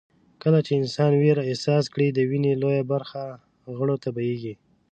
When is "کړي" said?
1.93-2.07